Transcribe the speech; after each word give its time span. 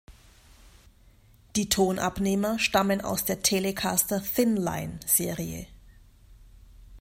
Die 1.55 1.69
Tonabnehmer 1.69 2.57
stammen 2.57 3.01
aus 3.01 3.23
der 3.23 3.43
Telecaster-"Thinline"-Serie. 3.43 5.67